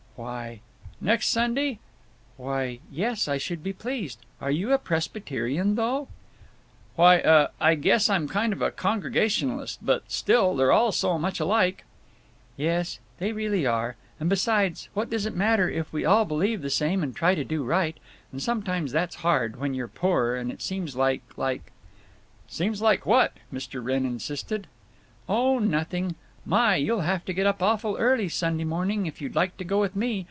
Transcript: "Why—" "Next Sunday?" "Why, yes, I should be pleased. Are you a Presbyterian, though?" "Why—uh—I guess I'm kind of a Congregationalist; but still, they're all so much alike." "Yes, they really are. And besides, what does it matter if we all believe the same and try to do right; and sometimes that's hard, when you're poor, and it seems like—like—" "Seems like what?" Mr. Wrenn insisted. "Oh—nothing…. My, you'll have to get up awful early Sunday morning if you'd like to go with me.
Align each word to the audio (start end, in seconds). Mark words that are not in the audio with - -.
"Why—" 0.17 0.59
"Next 0.99 1.29
Sunday?" 1.29 1.79
"Why, 2.37 2.77
yes, 2.91 3.27
I 3.27 3.39
should 3.39 3.63
be 3.63 3.73
pleased. 3.73 4.19
Are 4.39 4.51
you 4.51 4.71
a 4.71 4.77
Presbyterian, 4.77 5.73
though?" 5.73 6.09
"Why—uh—I 6.95 7.73
guess 7.73 8.07
I'm 8.07 8.27
kind 8.27 8.53
of 8.53 8.61
a 8.61 8.69
Congregationalist; 8.69 9.79
but 9.83 10.11
still, 10.11 10.55
they're 10.55 10.71
all 10.71 10.91
so 10.91 11.17
much 11.17 11.39
alike." 11.39 11.85
"Yes, 12.55 12.99
they 13.17 13.31
really 13.33 13.65
are. 13.65 13.95
And 14.19 14.29
besides, 14.29 14.89
what 14.93 15.09
does 15.09 15.25
it 15.25 15.35
matter 15.35 15.71
if 15.71 15.91
we 15.91 16.05
all 16.05 16.25
believe 16.25 16.61
the 16.61 16.69
same 16.69 17.01
and 17.01 17.15
try 17.15 17.33
to 17.33 17.43
do 17.43 17.63
right; 17.63 17.97
and 18.31 18.39
sometimes 18.43 18.91
that's 18.91 19.15
hard, 19.27 19.55
when 19.55 19.73
you're 19.73 19.87
poor, 19.87 20.35
and 20.35 20.51
it 20.51 20.61
seems 20.61 20.95
like—like—" 20.95 21.71
"Seems 22.47 22.79
like 22.79 23.07
what?" 23.07 23.37
Mr. 23.51 23.83
Wrenn 23.83 24.05
insisted. 24.05 24.67
"Oh—nothing…. 25.27 26.13
My, 26.43 26.75
you'll 26.75 27.01
have 27.01 27.23
to 27.25 27.33
get 27.33 27.45
up 27.45 27.61
awful 27.61 27.97
early 27.99 28.27
Sunday 28.27 28.63
morning 28.63 29.05
if 29.05 29.21
you'd 29.21 29.35
like 29.35 29.57
to 29.57 29.63
go 29.63 29.79
with 29.79 29.95
me. 29.95 30.19